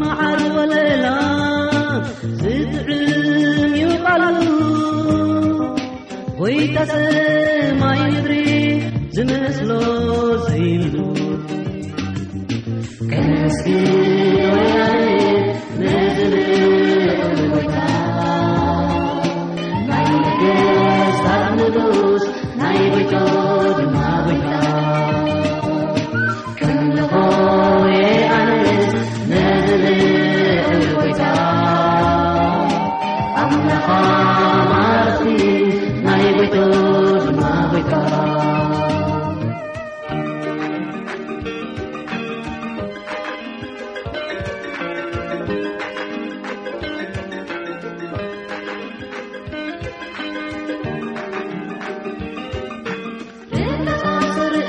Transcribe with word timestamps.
መዓር 0.00 0.40
ወለላ 0.54 1.06
ዝድዕም 2.40 3.72
ዩቓሉ 3.80 4.26
ወይተሰ 6.42 6.94
ማይ 7.80 8.00
ዝድሪ 8.14 8.34
ዝምስሎ 9.16 9.70
ዘይብዱ 10.48 10.98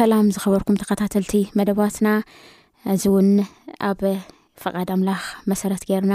ሰላም 0.00 0.26
ዝኸበርኩም 0.34 0.76
ተከታተልቲ 0.80 1.30
መደባትና 1.58 2.08
እዚ 2.92 3.02
እውን 3.10 3.26
ኣብ 3.88 4.00
ፈቃድ 4.62 4.90
ኣምላኽ 4.94 5.22
መሰረት 5.50 5.82
ገርና 5.90 6.12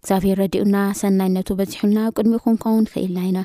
እግዚኣብሄር 0.00 0.36
ረድኡና 0.42 0.76
ሰናይነቱ 1.00 1.48
በዚሑና 1.60 1.96
ቅድሚኡ 2.16 2.38
ክንከውን 2.44 2.84
ክእልናኢና 2.92 3.40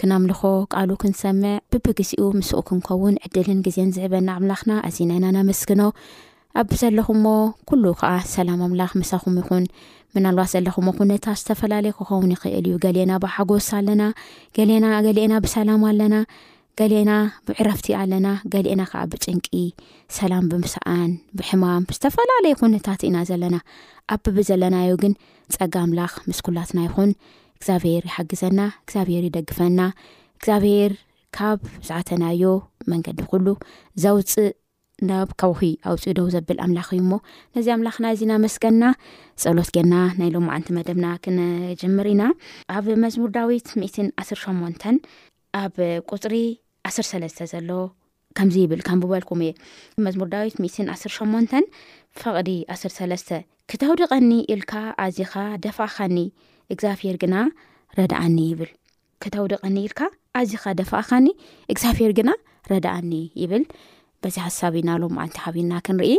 ክናምልኮ 0.00 0.40
ቃ 0.72 0.80
ክንሰምዕ 1.02 1.54
ብብግዚኡ 1.74 2.24
ምስኡ 2.38 2.60
ክንከውን 2.70 3.14
ዕድልን 3.26 3.60
ግዜን 3.68 3.92
ዝበኣምላኽ 3.98 4.62
ኣዚናና 4.88 5.36
ስግኖ 5.60 5.82
ኣብዘለኹ 6.64 7.08
ከዓ 8.02 8.12
ሰላም 8.34 8.60
ኣምላ 8.68 8.82
ሳኹም 9.12 9.38
ኹ 9.48 9.62
ናባት 10.26 10.50
ዘለኹኩነ 10.56 11.12
ዝተፈላለዩ 11.42 11.94
ክኸውን 12.00 12.30
ይክእል 12.36 12.66
እዩ 12.72 12.76
ገሌአና 12.86 13.12
ብሓጎስ 13.26 13.68
ኣለና 13.80 14.02
ገሌና 14.58 14.84
ገሌአና 15.08 15.34
ብሰላም 15.46 15.82
ኣለና 15.92 16.14
ገሌአና 16.78 17.12
ብዕረፍቲ 17.46 17.86
ኣለና 18.00 18.28
ገሌአና 18.52 18.82
ከዓ 18.90 19.00
ብጭንቂ 19.12 19.46
ሰላም 20.16 20.44
ብምስኣን 20.50 21.08
ብሕማም 21.38 21.84
ዝተፈላለየ 21.96 22.56
ኩነታት 22.60 23.00
ኢና 23.08 23.16
ዘለና 23.30 23.56
ኣብብ 24.14 24.36
ዘለናዩ 24.48 24.90
ግን 25.02 25.14
ፀጋ 25.54 25.74
ኣምላኽ 25.86 26.12
ምስኩላትና 26.28 26.78
ይኹን 26.88 27.10
እግዚኣብሄር 27.60 28.02
ይሓግዘና 28.10 28.60
እግዚኣብሄር 28.84 29.24
ይደግፈና 29.28 29.80
እግዚኣብሄር 30.38 30.92
ካብ 31.38 31.60
ብስዓተናዮ 31.80 32.44
መንገዲ 32.92 33.18
ኩሉ 33.32 33.46
ዘውፅእ 34.04 34.48
ናብ 35.08 35.28
ከው 35.40 35.52
ኣውፅኡ 35.92 36.12
ዶው 36.20 36.28
ዘብል 36.36 36.60
ኣምላኽ 36.66 36.88
እዩሞ 36.98 37.10
ነዚ 37.56 37.66
ኣምላኽና 37.76 38.06
እዚናመስገና 38.16 38.84
ፀሎት 39.42 39.70
ገና 39.78 39.92
ናይ 40.20 40.30
ሎማዓንቲ 40.36 40.68
መደብና 40.78 41.08
ክንጅምር 41.26 42.08
ኢና 42.14 42.22
ኣብ 42.76 42.86
መዝሙር 43.06 43.28
ዳዊት 43.38 43.68
1ስ8 43.82 44.90
ኣብ 45.64 45.76
ቁፅሪ 46.14 46.34
ዓስ 46.88 46.98
ሰስተ 47.12 47.40
ዘሎ 47.52 47.70
ከምዚ 48.38 48.56
ብል 48.70 48.80
ከምብበልኩም 48.86 49.40
እየ 49.46 49.52
መዝሙር 50.06 50.28
ዳዊት 50.34 50.54
ስ 50.74 50.86
ዓስሸ 50.92 51.04
ፈቕዲ 52.20 52.50
ዓስሰተ 52.74 53.28
ክተውደቀኒ 53.70 54.30
ኢልካ 54.52 54.72
ኣዚኻ 55.04 55.32
ደፋኻኒ 55.64 56.18
እግዚኣብሄር 56.72 57.16
ግና 57.22 57.34
ረዳኣኒ 57.98 58.36
ይብልተውድቀኒ 58.52 59.76
ኢልካ 59.86 60.00
ኣዚኻ 60.40 60.64
ደፋኣኻኒ 60.80 61.26
እግዚኣብሄር 61.72 62.12
ግና 62.18 62.30
ረዳኣኒ 62.72 63.12
ይብል 63.42 63.64
በዚሓሳብኢናሎዓንቲ 64.24 65.36
ሃቢና 65.44 65.72
ክንርኢ 65.86 66.10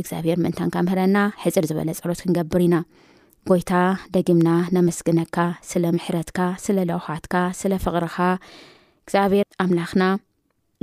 እግዚኣብሄር 0.00 0.38
ምእንታንካ 0.44 0.74
ምህረና 0.86 1.18
ሕፅር 1.42 1.64
ዝበለ 1.70 1.90
ፀሎት 2.00 2.20
ክንገብር 2.24 2.62
ኢና 2.66 2.76
ጎይታ 3.50 3.72
ደጊምና 4.14 4.48
ነመስግነካ 4.76 5.36
ስለ 5.70 5.84
ምሕረትካ 5.98 6.38
ስለ 6.64 6.78
ለውኻትካ 6.90 7.34
ስለ 7.60 7.72
ፍቕርኻ 7.84 8.16
እግዚኣብሔር 9.06 9.46
ኣምላክና 9.62 10.04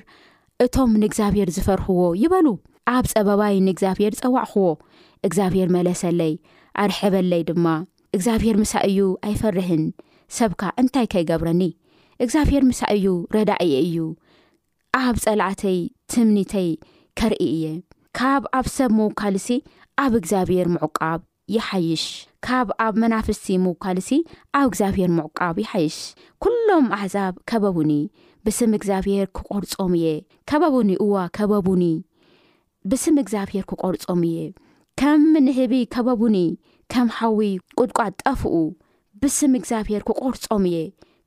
እቶም 0.65 0.91
ንእግዚኣብሄር 1.01 1.49
ዝፈርኽዎ 1.55 2.01
ይበሉ 2.23 2.47
ኣብ 2.95 3.05
ፀበባይ 3.13 3.55
ንእግዚኣብሄር 3.67 4.13
ፀዋዕኹዎ 4.21 4.67
እግዚኣብሄር 5.27 5.67
መለሰለይ 5.75 6.33
ኣርሕበለይ 6.83 7.41
ድማ 7.49 7.65
እግዚኣብሄር 8.15 8.55
ምሳ 8.63 8.73
እዩ 8.89 8.99
ኣይፈርህን 9.29 9.83
ሰብካ 10.37 10.61
እንታይ 10.81 11.07
ከይገብረኒ 11.13 11.61
እግዚኣብሄር 12.23 12.63
ምሳ 12.69 12.81
እዩ 12.95 13.05
ረዳእየ 13.35 13.75
እዩ 13.85 13.97
ኣብ 15.01 15.15
ፀላዕተይ 15.25 15.77
ስምኒተይ 16.13 16.67
ከርኢ 17.19 17.43
እየ 17.55 17.65
ካብ 18.17 18.43
ኣብ 18.57 18.65
ሰብ 18.75 18.89
ምውካልሲ 18.97 19.47
ኣብ 20.03 20.11
እግዚኣብሄር 20.19 20.67
ሙዕቃብ 20.73 21.19
ይሓይሽ 21.55 22.03
ካብ 22.45 22.67
ኣብ 22.85 22.93
መናፍስቲ 23.01 23.47
ምካልሲ 23.65 24.09
ኣብ 24.59 24.65
እግዚኣብሄር 24.69 25.11
ሙዕቃብ 25.19 25.55
ይሓይሽ 25.63 25.97
ኵሎም 26.45 26.85
ኣሕዛብ 26.97 27.33
ከበቡኒ 27.51 27.91
ብስም 28.47 28.71
እግዚኣብሄር 28.77 29.25
ክቆርፆም 29.37 29.93
እየ 29.99 30.05
ከበቡኒ 30.51 30.89
እዋ 31.05 31.13
ከበቡኒ 31.37 31.83
ብስም 32.91 33.17
እግዚኣብሄር 33.23 33.63
ክቆርፆም 33.71 34.21
እየ 34.29 34.37
ከም 35.01 35.21
ምንህቢ 35.33 35.73
ከበቡኒ 35.95 36.37
ከም 36.93 37.07
ሓዊ 37.17 37.39
ቁድቋት 37.79 38.13
ጠፍኡ 38.27 38.53
ብስም 39.23 39.53
እግዚኣብሄር 39.61 40.01
ክቆርፆም 40.09 40.65
እየ 40.71 40.77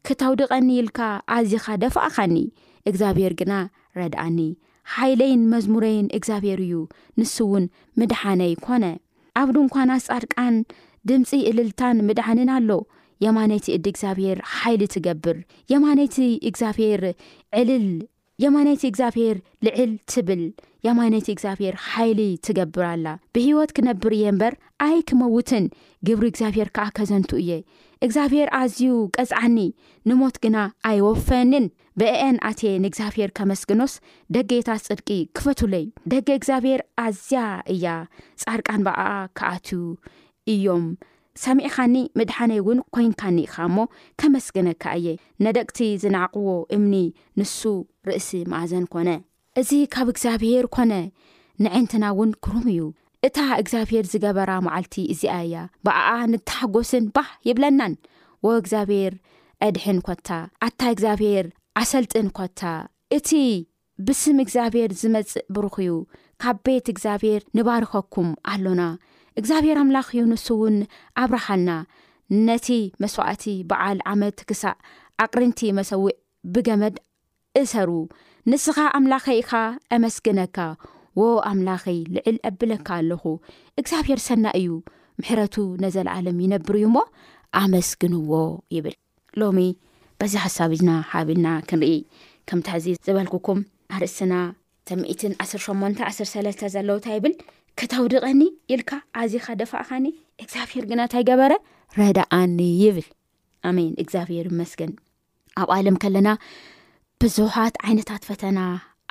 ክተውደቐኒ 0.08 0.68
ኢልካ 0.82 1.00
ኣዝኻ 1.36 1.66
ደፋእኻኒ 1.82 2.36
እግዚኣብሄር 2.90 3.32
ግና 3.42 3.52
ረድኣኒ 4.00 4.38
ሓይለይን 4.94 5.42
መዝሙረይን 5.52 6.06
እግዚኣብሄር 6.18 6.58
እዩ 6.66 6.72
ንሱ 7.18 7.36
እውን 7.48 7.64
ምድሓነይ 8.00 8.52
ኮነ 8.66 8.84
ኣብ 9.40 9.48
ድንኳና 9.56 9.90
ፃድቃን 10.08 10.56
ድምፂ 11.08 11.30
እልልታን 11.50 11.96
ምድሓንን 12.08 12.50
ኣሎ 12.56 12.70
የማነይቲ 13.24 13.66
እዲ 13.76 13.86
እግዚኣብሄር 13.92 14.38
ሓይሊ 14.54 14.82
ትገብር 14.94 15.36
የነይቲ 15.72 16.16
እግኣብሔር 16.50 17.02
ዕልል 17.60 17.86
የማነይቲ 18.44 18.82
እግዚኣብሄር 18.90 19.36
ልዕል 19.66 19.92
ትብል 20.12 20.42
የማነይቲ 20.86 21.28
እግዚኣብሄር 21.34 21.74
ሓይሊ 21.88 22.20
ትገብርኣላ 22.46 23.06
ብሂወት 23.34 23.70
ክነብር 23.76 24.12
እየ 24.16 24.24
እምበር 24.32 24.54
ኣይ 24.88 24.96
ክመውትን 25.10 25.64
ግብሪ 26.08 26.26
እግዚኣብሄር 26.32 26.68
ከዓከዘንቱ 26.76 27.30
እየ 27.44 27.50
እግዚኣብሄር 28.04 28.48
ኣዝዩ 28.60 28.80
ቀዝዓኒ 29.16 29.58
ንሞት 30.08 30.36
ግና 30.44 30.56
ኣይወፈንን 30.88 31.66
ብአአን 32.00 32.36
ኣትየ 32.48 32.72
ንእግዚኣብሄር 32.84 33.30
ከመስግኖስ 33.38 33.92
ደገ 34.36 34.50
የታት 34.58 34.82
ፅድቂ 34.88 35.08
ክፈትለይ 35.36 35.84
ደገ 36.12 36.28
እግዚኣብሄር 36.38 36.80
ኣዝያ 37.04 37.42
እያ 37.74 37.86
ጻድቃን 38.42 38.82
በኣኣ 38.88 39.08
ከኣትዩ 39.38 39.80
እዮም 40.54 40.84
ሰሚዕኻኒ 41.44 41.94
ምድሓነይ 42.18 42.60
እውን 42.62 42.78
ኮንካ 42.96 43.20
እኒኢኻ 43.32 43.54
እሞ 43.70 43.78
ከመስግነካ 44.20 44.82
እየ 44.98 45.08
ነደቅቲ 45.46 45.78
ዝናዕቅዎ 46.02 46.50
እምኒ 46.76 46.94
ንሱ 47.40 47.60
ርእሲ 48.08 48.28
ማእዘን 48.52 48.86
ኮነ 48.94 49.08
እዚ 49.62 49.70
ካብ 49.94 50.08
እግዚኣብሄር 50.14 50.66
ኮነ 50.76 50.92
ንዕንትና 51.64 52.04
እውን 52.14 52.30
ክሩም 52.44 52.64
እዩ 52.74 52.80
እታ 53.26 53.38
እግዚኣብሄር 53.60 54.04
ዝገበራ 54.10 54.50
መዓልቲ 54.64 54.94
እዚኣ 55.12 55.34
እያ 55.46 55.54
ብኣኣ 55.86 56.08
ንተሕጎስን 56.32 57.04
ባህ 57.16 57.28
ይብለናን 57.48 57.94
ወ 58.46 58.52
እግዚኣብሄር 58.60 59.14
አድሒን 59.66 59.98
ኰታ 60.08 60.28
ኣታ 60.66 60.80
እግዚኣብሄር 60.94 61.46
ኣሰልጥን 61.80 62.28
ኮታ 62.38 62.60
እቲ 63.16 63.30
ብስም 64.08 64.38
እግዚኣብሄር 64.44 64.90
ዝመፅእ 65.00 65.42
ብርኽዩ 65.56 65.92
ካብ 66.42 66.56
ቤት 66.68 66.86
እግዚኣብሄር 66.92 67.42
ንባርኸኩም 67.58 68.28
ኣሎና 68.52 68.82
እግዚኣብሄር 69.40 69.78
ኣምላኽ 69.82 70.08
ዩ 70.18 70.22
ንሱ 70.32 70.46
እውን 70.58 70.76
ኣብረኻልና 71.22 71.70
ነቲ 72.48 72.68
መስዋእቲ 73.04 73.44
በዓል 73.72 73.98
ዓመት 74.12 74.38
ክሳእ 74.50 74.78
ኣቅርንቲ 75.26 75.58
መሰዊዕ 75.80 76.14
ብገመድ 76.54 76.96
እሰሩ 77.62 77.90
ንስኻ 78.52 78.78
ኣምላኸ 78.98 79.26
ኢኻ 79.40 79.52
አመስግነካ 79.96 80.56
ዎ 81.22 81.26
ኣምላኸይ 81.50 81.98
ልዕል 82.14 82.36
አብለካ 82.48 82.88
ኣለኹ 83.00 83.22
እግዚኣብሄር 83.80 84.20
ሰና 84.26 84.44
እዩ 84.58 84.66
ምሕረቱ 85.20 85.54
ነዘለኣለም 85.82 86.38
ይነብር 86.44 86.74
እዩ 86.80 86.86
ሞ 86.96 87.00
ኣመስግንዎ 87.60 88.32
ይብል 88.76 88.96
ሎሚ 89.40 89.58
በዚ 90.20 90.32
ሓሳብ 90.44 90.70
እዝና 90.76 90.90
ሓቢልና 91.12 91.48
ክንርኢ 91.68 91.94
ከምታዚ 92.50 92.84
ዝበልክኩም 93.06 93.60
ኣርእስና 93.96 94.34
ተ1ስ8 94.88 96.00
ዓ3 96.10 96.62
ዘለውታ 96.74 97.06
ይብል 97.16 97.34
ክተውድቐኒ 97.80 98.42
ኢልካ 98.74 98.90
ኣዝካ 99.22 99.46
ደፋእኻኒ 99.60 100.06
እግዚኣብሄር 100.42 100.84
ግና 100.92 101.00
ንታይ 101.08 101.24
ገበረ 101.30 101.54
ረዳኣኒ 102.00 102.58
ይብል 102.84 103.06
ኣሜን 103.70 103.92
እግዚኣብሄር 104.04 104.48
መስግን 104.60 104.92
ኣብ 105.62 105.68
ኣለም 105.78 105.98
ከለና 106.04 106.28
ብዙሓት 107.24 107.76
ዓይነታት 107.86 108.22
ፈተና 108.30 108.58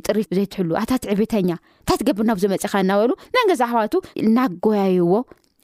ጥሪፍ 0.08 0.28
ዘይትሕሉ 0.38 0.72
ኣታት 0.82 1.04
ዕብተኛ 1.14 1.50
ታት 1.90 2.02
ገብናብ 2.08 2.38
ዘመፅእኻ 2.44 2.74
እናበሉ 2.84 3.12
መ 3.36 3.46
ገዛኣሕዋቱ 3.52 3.94
ናጎያይዎ 4.36 5.12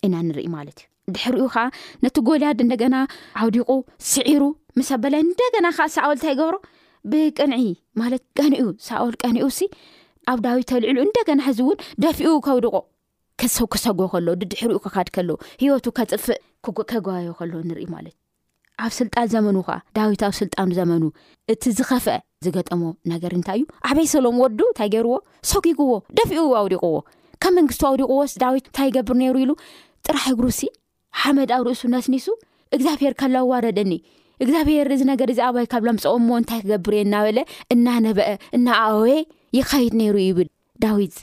ኢና 0.05 0.15
ንርኢ 0.27 0.47
ማለት 0.57 0.79
እዩ 1.03 1.13
ድሕሪኡ 1.15 1.45
ከዓ 1.55 1.63
ነቲ 2.05 2.15
ጎልያድ 2.29 2.59
እንደገና 2.65 2.95
ዓውዲቁ 3.41 3.69
ስዒሩ 4.11 4.43
ምስ 4.79 4.89
ኣበላይ 4.97 5.21
እንደገና 5.27 5.67
ከዓ 5.77 5.87
ሳወል 5.97 6.17
እንታይ 6.17 6.35
ገብሮ 6.41 6.55
ብቅንዒ 7.11 7.63
ማለት 8.01 8.23
ቀንኡ 8.39 8.65
ሳወል 8.87 9.15
ቀኒኡ 9.25 9.47
ሲ 9.59 9.69
ኣብ 10.31 10.37
ዳዊ 10.47 10.59
ተልዕሉ 10.73 10.97
እንደገና 11.07 11.39
ሕዝ 11.47 11.59
እውን 11.65 11.79
ደፊኡ 12.05 12.33
ከውድቆ 12.47 12.75
ክሰጎ 13.41 13.99
ከሎ 14.13 14.27
ድድሕሪኡ 14.41 14.77
ክካድ 14.85 15.07
ከሎዉ 15.17 15.37
ሂወቱ 15.63 15.85
ከፅፍእ 15.99 16.43
ከጓያዮ 16.91 17.31
ከሎ 17.39 17.51
ንርኢ 17.71 17.85
ማለት 17.95 18.15
እዩ 18.15 18.24
ኣብ 18.83 18.91
ስልጣን 18.99 19.27
ዘመኑ 19.33 19.55
ከዓ 19.67 19.75
ዳዊት 19.97 20.21
ኣብ 20.27 20.33
ስልጣኑ 20.39 20.69
ዘመኑ 20.79 21.03
እቲ 21.53 21.61
ዝኸፍአ 21.77 22.17
ዝገጠሞ 22.45 22.81
ነገር 23.11 23.31
እንታይ 23.37 23.59
እዩ 23.61 23.65
ዓበይ 23.89 24.07
ሰሎም 24.13 24.35
ወዱ 24.43 24.59
እንታይ 24.71 24.89
ገይርዎ 24.95 25.13
ሰጊጉዎ 25.51 25.91
ደፊኡ 26.17 26.41
ኣውሪቑዎ 26.61 26.95
ከብ 27.43 27.53
መንግስቱ 27.59 27.81
ኣውሪቑዎስ 27.91 28.33
ዳዊት 28.43 28.65
እንታይ 28.69 28.87
ይገብር 28.91 29.17
ነይሩ 29.21 29.37
ኢሉ 29.43 29.51
ጥራሕ 30.07 30.25
እግርሲ 30.35 30.61
ሓመድ 31.23 31.51
ኣብ 31.57 31.63
ርእሱ 31.69 31.83
ነስኒሱ 31.95 32.27
እግዚኣብሄር 32.77 33.13
ከለዋረደኒ 33.21 33.91
እግዚኣብሄር 34.43 34.89
እዚ 34.95 35.01
ነገር 35.11 35.29
እዚ 35.33 35.39
ኣባይ 35.49 35.65
ካብ 35.73 35.83
ሎምፀቅምሞ 35.89 36.29
እንታይ 36.41 36.61
ክገብር 36.63 36.93
እየ 36.97 37.03
እናበለ 37.07 37.39
እናነበአ 37.75 38.29
እናኣኣወየ 38.57 39.17
ይካይድ 39.59 39.93
ነይሩ 40.01 40.15
ይብል 40.29 40.49
ዳዊት 40.85 41.17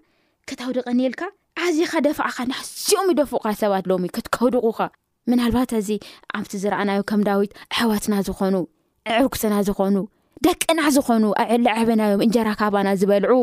ታውደቀልካ 0.62 1.22
ኣዝካ 1.65 1.94
ደፍካ 2.05 2.38
ንዝኦም 2.51 3.08
ይደፍካሰባትሎትድቁ 3.13 4.36
ምናልባት 5.32 5.72
እዚ 5.79 5.89
ኣብቲ 6.38 6.51
ዝረኣናዮ 6.63 7.00
ከም 7.10 7.22
ዳዊት 7.27 7.51
ኣሕወትና 7.75 8.13
ዝኾኑ 8.27 8.55
ዕዕርግስና 9.13 9.53
ዝኾኑ 9.67 9.96
ደቅና 10.46 10.79
ዝኾኑ 10.96 11.24
ኣብዕሊ 11.44 11.65
ዕበናዮም 11.82 12.22
እንጀራ 12.25 12.50
ካባና 12.62 12.88
ዝበልዑ 13.01 13.34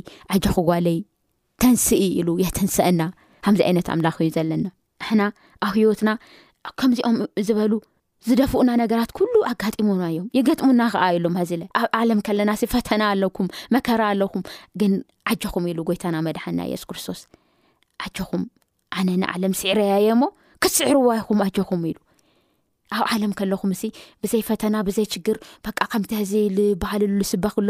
ጓይ 0.71 0.89
ተንስኢ 1.63 2.03
ኢሉ 2.19 2.29
የተንስአና 2.43 3.01
ከምዚ 3.45 3.61
ዓይነት 3.67 3.87
ኣምላኽ 3.93 4.15
እዩ 4.23 4.29
ዘለና 4.35 4.65
ኣሕና 5.03 5.21
ኣብ 5.65 5.73
ህወትና 5.81 6.09
ከምዚኦም 6.79 7.15
ዝበሉ 7.47 7.71
ዝደፍኡና 8.27 8.69
ነገራት 8.81 9.11
ኩሉ 9.17 9.33
ኣጋጢሙና 9.49 10.03
እዮም 10.11 10.27
ይገጥሙና 10.37 10.81
ከዓ 10.93 11.03
ኢሉመዚለ 11.17 11.61
ኣብ 11.79 11.85
ዓለም 11.99 12.19
ከለናሲ 12.27 12.61
ፈተና 12.73 13.01
ኣለኩም 13.13 13.47
መከራ 13.75 14.01
ኣለኹም 14.13 14.43
ግን 14.81 14.93
ዓጀኹም 15.31 15.67
ኢሉ 15.71 15.79
ጎይታና 15.89 16.15
መድሓና 16.27 16.59
የሱስ 16.71 16.87
ክርስቶስ 16.91 17.21
ዓቸኹም 18.05 18.43
ኣነ 18.99 19.09
ንዓለም 19.23 19.53
ስዕረያየሞ 19.61 20.21
ክትስዕርዋይኹም 20.63 21.39
ኣጆኹም 21.47 21.83
ኢሉ 21.91 21.97
ኣብ 22.97 23.03
ዓለም 23.13 23.31
ከለኹምስ 23.39 23.81
ብዘይ 24.23 24.41
ፈተና 24.47 24.75
ብዘይ 24.87 25.05
ችግር 25.13 25.37
በ 25.65 25.71
ከምቲሕዚ 25.91 26.33
ዝባሃልሉስበክሎ 26.79 27.69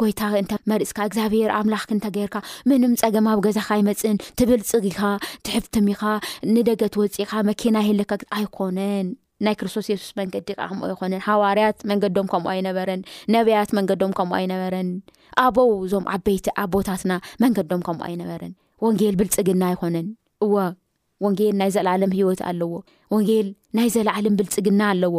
ጎይታ 0.00 0.20
እንተመርፅካ 0.40 0.98
እግዚኣብሔር 1.08 1.50
ኣምላክክንተገይርካ 1.58 2.36
ምንም 2.70 2.92
ፀገማብ 3.02 3.40
ገዛካ 3.46 3.68
ይመፅን 3.80 4.16
ትብልፅግኻ 4.40 5.00
ትሕፍትም 5.48 5.88
ኻ 6.00 6.14
ንደገ 6.54 6.80
ትወፂኢካ 6.94 7.32
መኪና 7.50 7.76
ይህለካ 7.86 8.12
ኣይኮነን 8.38 9.08
ናይ 9.46 9.54
ክርስቶስ 9.60 9.86
ሱስ 10.02 10.10
መንገዲምኣይኮነንሃዋርያት 10.18 11.78
መንገዶም 11.90 12.28
ከምኣይነበረንነብያት 12.32 13.70
መንገዶም 13.78 14.12
ከም 14.20 14.30
ኣይነበረንኣቦው 14.38 15.70
እዞምኣቦታትናመንገዶም 15.86 17.82
ከም 17.88 17.98
ኣይነበረን 18.08 18.54
ወንጌል 18.86 19.14
ብልፅግና 19.20 19.62
ኣይኮነን 19.72 20.08
እወ 20.46 20.54
ወጌል 21.24 21.54
ናይ 21.60 21.70
ዘለዓለም 21.74 22.10
ሂወት 22.16 22.40
ኣለዎ 22.48 22.72
ወጌል 23.14 23.46
ናይ 23.76 23.88
ዘለዓልን 23.94 24.36
ብልፅግና 24.38 24.80
ኣለዎ 24.92 25.14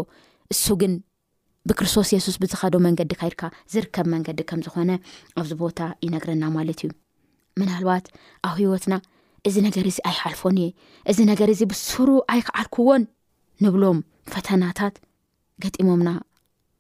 እሱ 0.54 0.64
ግን 0.82 0.94
ብክርስቶስ 1.70 2.10
የሱስ 2.16 2.36
ብዝኸዶ 2.42 2.76
መንገዲካይድካ 2.86 3.42
ዝርከብ 3.74 4.06
መንገዲ 4.14 4.40
ከም 4.50 4.60
ዝኾነ 4.66 4.92
ኣብዚ 5.40 5.52
ቦታ 5.64 5.80
ይነግረና 6.06 6.44
ማለት 6.58 6.80
እዩ 6.86 6.92
ናልባት 7.70 8.06
ኣብ 8.48 8.56
ሂወትና 8.64 8.96
እዚ 9.50 9.56
ነገር 9.68 9.86
እዚ 9.92 9.98
ኣይሓልፎን 10.12 10.58
እየ 10.62 10.70
እዚ 11.14 11.18
ነገር 11.32 11.50
እዚ 11.56 11.62
ብስሩ 11.72 12.08
ኣይክዓልክዎን 12.34 13.04
ንብሎም 13.66 14.00
ፈተናታት 14.34 14.96
ገጢሞምና 15.64 16.10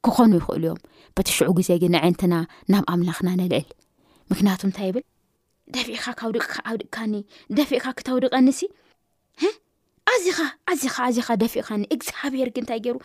ክኾኑ 0.05 0.31
ይኽእል 0.39 0.63
እዮም 0.67 0.79
በቲ 1.17 1.29
ሽዑ 1.37 1.49
ግዜ 1.59 1.69
ግን 1.83 1.93
ንዓንትና 1.97 2.33
ናብ 2.73 2.83
ኣምላኽና 2.93 3.29
ነልዕል 3.41 3.67
ምክንያቱ 4.31 4.61
እንታይ 4.69 4.87
ይብል 4.89 5.05
ደፊዕካ 5.75 6.05
ካብድቅውድቅካኒ 6.21 7.13
ደፊእካ 7.59 7.85
ክተውድቀኒሲ 7.99 8.59
ኣዚኻ 10.11 10.37
ኣዚኻ 10.71 10.95
ኣዚኻ 11.07 11.27
ደፊእኻ 11.41 11.69
እግዚኣብሄር 11.95 12.49
ግ 12.55 12.57
ንታይ 12.63 12.79
ገይሩ 12.85 12.95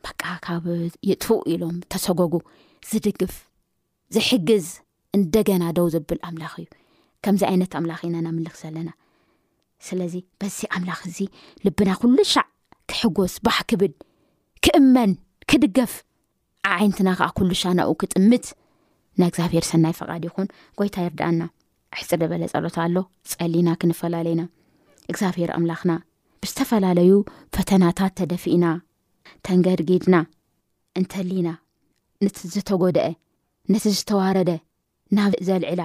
በ 0.06 0.10
ካብ 0.46 0.66
ይጥፉእ 1.10 1.42
ኢሎም 1.54 1.76
ተሰጎጉ 1.92 2.34
ዝድግፍ 2.92 3.34
ዝሕግዝ 4.16 4.68
እንደገና 5.18 5.64
ደው 5.78 5.88
ዝብል 5.94 6.20
ኣምላኽ 6.30 6.54
እዩ 6.62 6.66
ከምዚ 7.26 7.42
ዓይነት 7.52 7.74
ኣምላኽ 7.80 8.02
ኢና 8.08 8.18
ናምልኽ 8.28 8.56
ዘለና 8.62 8.90
ስለዚ 9.88 10.14
በዚ 10.42 10.60
ኣምላኽ 10.78 11.00
እዚ 11.12 11.20
ልብና 11.66 11.90
ኩሉ 12.02 12.18
ሻዕ 12.34 12.46
ክሕጎስ 12.92 13.34
ባሕ 13.46 13.58
ክብል 13.70 13.92
ክእመን 14.66 15.12
ክድገፍ 15.52 15.94
ኣብ 16.66 16.74
ዓይነትና 16.76 17.10
ከዓ 17.20 17.26
ኩሉሻናኡ 17.40 17.90
ክጥምት 18.02 18.46
ን 19.20 19.22
እግዚኣብሄር 19.30 19.64
ሰናይ 19.70 19.94
ፈቓድ 19.98 20.24
ይኹን 20.28 20.48
ጎይታ 20.80 20.96
ይርዳኣና 21.06 21.42
ሕፅር 22.00 22.22
በለ 22.32 22.44
ፀሎት 22.54 22.78
ኣሎ 22.84 22.96
ፀሊና 23.32 23.70
ክንፈላለዩና 23.82 24.44
እግዚኣብሄር 25.12 25.50
ኣምላኽና 25.58 25.94
ብዝተፈላለዩ 26.44 27.12
ፈተናታት 27.56 28.14
ተደፊእና 28.20 28.66
ተንገድጊድና 29.48 30.16
እንተሊና 31.02 31.50
ነቲዝተጎደአ 32.26 33.10
ነቲ 33.74 33.86
ዝተዋረደ 33.98 34.52
ናብ 35.18 35.34
ዘልዕላ 35.50 35.84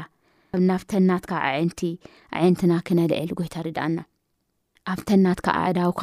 ብናብ 0.59 0.83
ተናትካ 0.93 1.33
ይነቲ 1.59 1.83
ዓይነትና 2.43 2.73
ክነልዕል 2.87 3.31
ጎይታ 3.41 3.57
ርዳኣና 3.69 3.99
ኣብ 4.93 5.01
ተናትካ 5.11 5.47
ኣዕዳውካ 5.65 6.03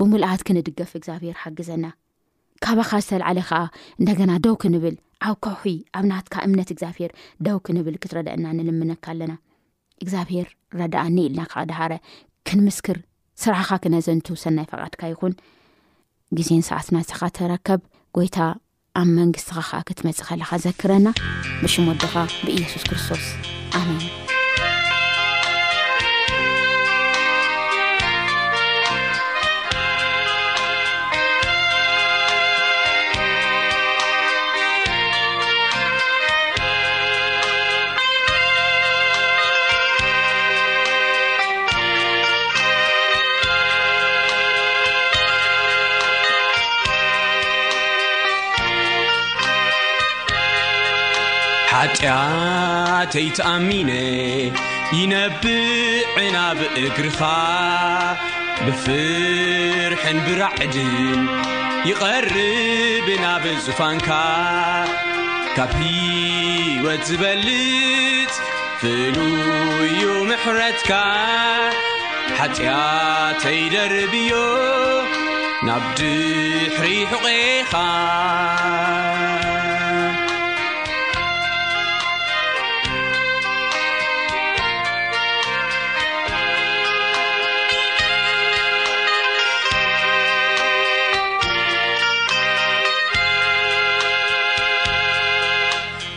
ብምልኣት 0.00 0.40
ክንድገፍ 0.48 0.90
እግዚኣብሄር 1.00 1.36
ሓግዘና 1.44 1.84
ካባኻ 2.66 2.90
ዝተለዓለ 3.04 3.38
ከዓ 3.48 3.58
እንደገና 4.00 4.32
ደው 4.44 4.54
ክንብል 4.62 4.94
ኣብ 5.28 5.36
ከሑ 5.44 5.62
ኣብ 5.98 6.04
ናትካ 6.10 6.34
እምነት 6.46 6.68
እግዚኣብሄር 6.74 7.10
ደው 7.46 7.58
ክንብል 7.66 7.96
ክትረድአና 8.02 8.44
ንልምነካ 8.58 9.04
ኣለና 9.12 9.32
እግዚኣብሄር 10.04 10.46
ረዳኣ 10.80 11.04
ንኢልና 11.16 11.42
ካዓ 11.52 11.62
ድሓረ 11.70 11.92
ክንምስክር 12.48 12.98
ስራሓኻ 13.42 13.70
ክነዘንቱ 13.84 14.26
ሰናይ 14.44 14.66
ፈቓድካ 14.72 15.02
ይኹን 15.12 15.32
ግዜን 16.38 16.62
ሰዓትና 16.70 16.96
ንተኻ 17.04 17.20
ተረከብ 17.38 17.80
ጎይታ 18.18 18.38
ኣብ 19.00 19.08
መንግስትኻ 19.20 19.62
ከዓ 19.72 19.80
ክትመፅእ 19.88 20.26
ከለካ 20.28 20.50
ዘክረና 20.66 21.08
ብሽም 21.62 21.88
ወድኻ 21.92 22.14
ብኢየሱስ 22.44 22.84
ክርስቶስ 22.90 23.24
ኣማን 23.80 24.02
ሓጢኣተይትኣሚነ 51.74 53.90
ይነብዕ 54.96 56.16
ናብ 56.34 56.58
እግርኻ 56.82 57.20
ብፍርሕን 58.64 60.18
ብራዕድን 60.26 61.20
ይቐርብ 61.88 63.06
ናብ 63.24 63.44
ዙፋንካ 63.64 64.08
ካብ 65.56 65.72
ሂወት 65.80 67.02
ዝበልጽ 67.10 68.34
ፍሉ 68.82 69.16
ዩ 70.02 70.04
ምሕረትካ 70.30 70.90
ኃጢኣተይደርብዮ 72.38 74.32
ናብ 75.68 75.84
ድኅሪሑቐኻ 75.98 77.72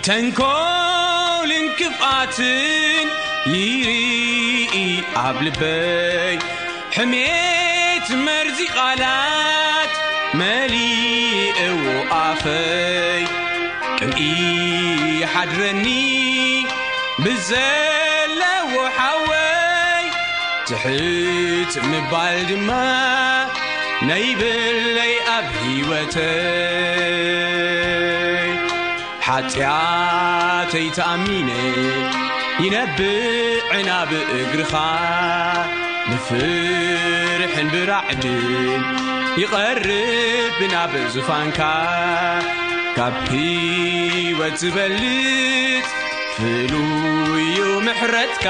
ተንኮልንክፍኣትን 0.08 3.08
ይሪኢ 3.54 4.76
ኣብ 5.24 5.38
ልበይ 5.46 6.36
ሕሜት 6.96 8.08
መርዚ 8.26 8.58
ቓላት 8.76 9.91
መሊእዎኣፈይ 10.41 13.24
ቅንኢ 13.98 14.22
ሓድረኒ 15.34 15.86
ብዘለዎሓወይ 17.26 20.06
ትሕት 20.70 21.74
ምባል 21.91 22.38
ድማ 22.52 22.70
ናይብለይ 24.08 25.15
ኣብ 25.38 25.48
ህወተ 25.65 26.15
ኃጢኣተይተኣሚነ 29.27 31.49
ይነብዕናብ 32.63 34.11
እግርኻ 34.41 34.73
ንፍርሕንብራዕድ 36.11 38.25
ይቐርብ 39.41 39.87
ብናብ 40.59 40.93
ዙፋንካ 41.15 41.59
ካብ 42.97 43.15
ሕወት 43.33 44.55
ዝበሊጽ 44.61 45.87
ፍሉዩ 46.37 47.59
ምሕረትካ 47.87 48.47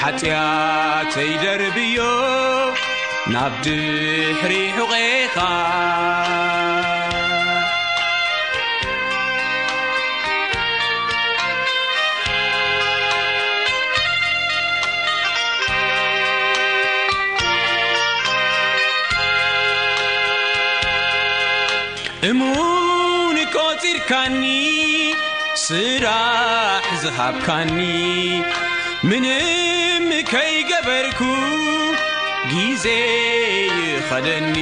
ሓጢኣተይደርብዮ 0.00 1.98
ናብ 3.32 3.52
ድኅሪሑቐኻ 3.64 5.36
እሙንቈፂርካኒ 22.28 24.42
ስራዕ 25.62 26.84
ዝሃብካኒ 27.02 27.76
ምንም 29.08 30.08
ከይገበርኩ 30.32 31.20
ጊዜ 32.52 32.84
ይኸደኒ 33.92 34.56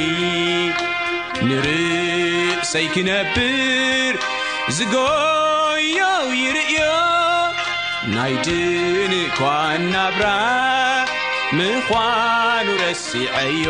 ንርእሰይክነብር 1.49 4.13
ዝጐዮ 4.79 6.01
ይርእዮ 6.43 6.79
ናይድንእኳን 8.15 9.83
ናብራ 9.95 10.25
ምዃኑ 11.59 12.69
ረሲዐዮ 12.85 13.65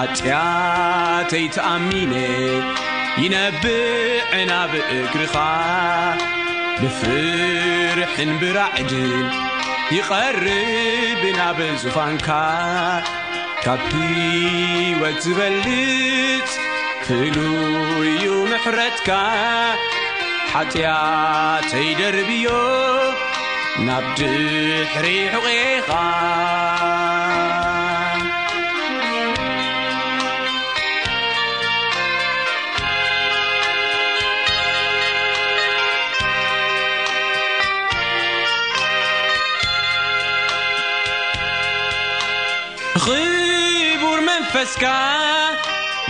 ኃጢኣተይትኣሚነ 0.00 2.12
ይነብዕ 3.22 4.32
ናብ 4.50 4.72
እግርኻ 4.98 5.34
ብፍርሕንብራ 6.80 8.58
ዕድን 8.82 9.26
ይቐርብናብ 9.96 11.58
ዙፋንካ 11.82 12.28
ካብቲወት 13.64 15.18
ዝበልጽ 15.24 16.50
ፍሉዩ 17.06 18.24
ምሕረትካ 18.52 19.10
ሓጢኣተይደርብዮ 20.52 22.46
ናብ 23.88 24.04
ድኅሪ 24.20 25.06
ሕቒኻ 25.34 25.90
ኽቡር 43.02 44.20
መንፈስካ 44.28 44.84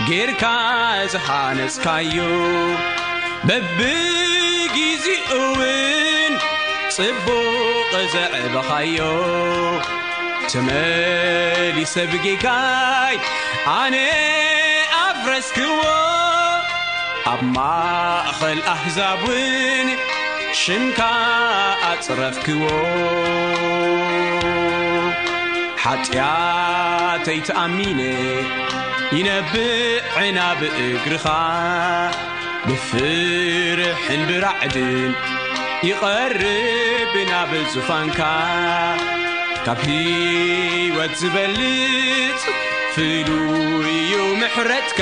ጌርካ 0.07 0.43
ዝሓነጽካዩ 1.13 2.15
በብ 3.47 3.79
ጊዜኡውን 4.77 6.33
ጽቡቕ 6.95 7.91
ዘዕብኻዮ 8.13 8.97
ተመሊሰብጊካይ 10.51 13.15
ኣነ 13.77 13.95
ኣፍ 15.05 15.19
ረስክዎ 15.33 15.79
ኣብ 17.33 17.41
ማእኸል 17.55 18.59
ኣሕዛብውን 18.75 19.87
ሽምካ 20.63 20.99
ኣጽረፍክዎ 21.91 22.63
ኃጢኣተይትኣሚነ 25.83 27.99
ይነብዕ 29.17 30.27
ናብ 30.35 30.59
እግርኻ 30.87 31.25
ብፍርሕንብራ 32.67 34.45
ዕድን 34.65 35.11
ይቐርብ 35.87 37.13
ናብዙፋንካ 37.31 38.19
ካብህ 39.65 39.87
ወት 40.97 41.13
ዝበልጥ 41.21 42.41
ፍሉይዩ 42.93 44.13
ምሕረትካ 44.41 45.01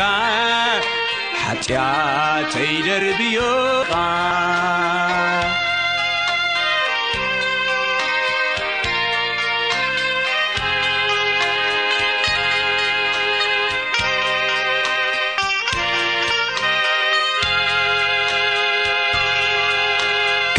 ሓጢኣተይደርብዮኻ 1.43 3.91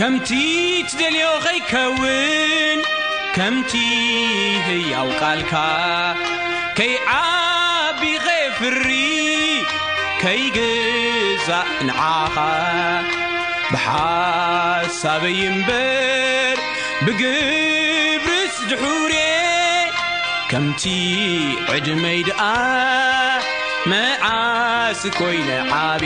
ከምቲ 0.01 0.29
ትደልዮ 0.91 1.25
ኸይከውን 1.47 2.79
ከምቲ 3.37 3.73
ህያውቃልካ 4.67 5.53
ከይዓቢኸ 6.79 8.27
ፍሪ 8.59 8.87
ከይግዛእ 10.23 11.67
ንዓኻ 11.89 12.37
ብሓሳበይ 13.73 15.39
እምበር 15.51 16.59
ብግብርስ 17.05 18.57
ድኅር 18.71 19.13
ከምቲ 20.53 20.83
ዕድመይ 21.77 22.21
ድኣ 22.29 22.43
መዓስ 23.93 25.03
ኮይነ 25.21 25.51
ዓብ 25.89 26.05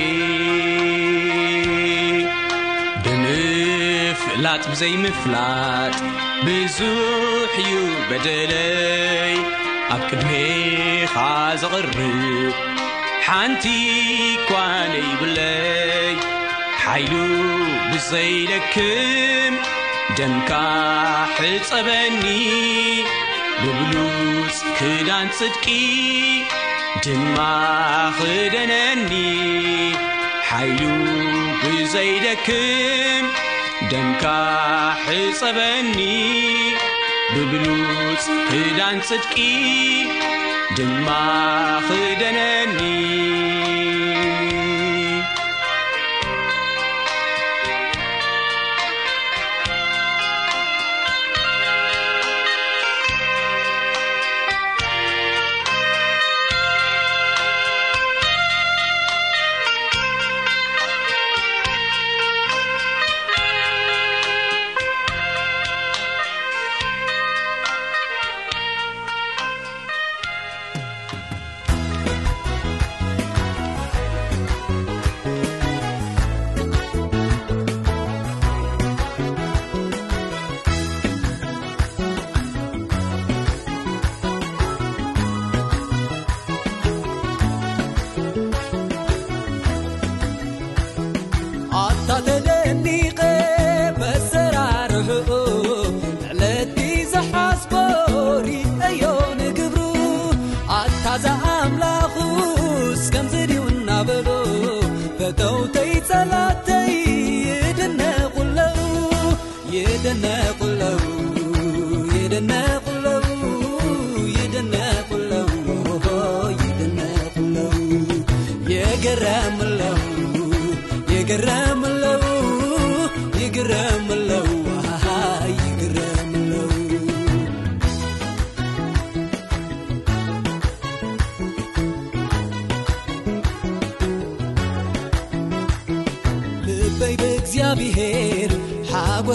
ላጥ 4.42 4.62
ብዘይምፍላጥ 4.70 5.96
ብዙኅ 6.46 7.52
እዩ 7.62 7.74
በደለይ 8.08 9.34
ኣብ 9.94 10.00
ቅብኻ 10.10 11.14
ዘቕርብ 11.62 11.98
ሓንቲ 13.26 13.64
ኳነይብለይ 14.48 16.14
ሓይሉ 16.82 17.12
ብዘይደክም 17.92 19.54
ደምካ 20.18 20.50
ሕጸበኒ 21.38 22.22
ብብሉፅ 23.62 24.58
ክዳን 24.78 25.28
ጽድቂ 25.38 25.66
ድማ 27.04 27.36
ኽደነኒ 28.18 29.10
ሓይሉ 30.50 30.82
ብዘይደክም 31.62 33.26
ደንካ 33.92 34.24
ሕጸበኒ 35.06 35.96
ብብሉፅ 37.34 38.24
ህዳን 38.52 38.96
ጽድቂ 39.08 39.36
ድማ 40.78 41.08
ኽደነኒ 41.86 42.80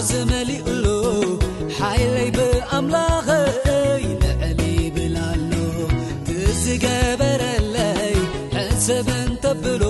زملقل 0.00 1.38
حيلي 1.80 2.30
بأملغي 2.30 3.44
لعلبلل 4.18 5.52
تزgبرلي 6.26 8.14
هسبنتبل 8.54 9.89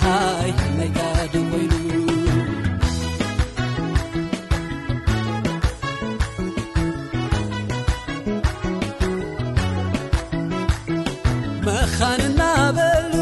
ካንናበሉ 12.04 13.12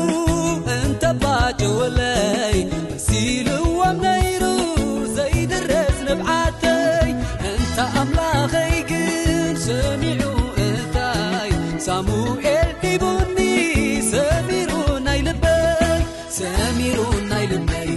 እንተ 0.74 1.02
ፋቸወለይ 1.22 2.54
መሲሉዎም 2.92 3.96
ነይሩ 4.04 4.42
ዘይድረስ 5.16 5.96
ንብዓተይ 6.06 7.10
እንታ 7.50 7.76
ኣምላኸይ 8.02 8.72
ግን 8.92 9.52
ሰሚዑ 9.66 10.22
እንታይ 10.66 11.50
ሳሙኤል 11.86 12.70
ሒቡኒ 13.02 13.36
ሰሚሩን 14.14 14.96
ናይልበይ 15.08 16.00
ሰሚሩን 16.40 17.20
ናይልበይ 17.34 17.92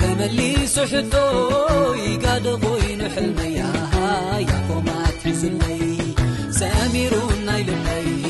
ተመሊሱ 0.00 0.76
ሕቶይ 0.94 2.02
ጋዶ 2.24 2.46
ኮይኑ 2.64 3.02
ሕልመያሃ 3.16 3.94
ያኮማትሒዝለይ 4.48 5.84
ሰሚሩን 6.62 7.38
ናይልበይ 7.50 8.29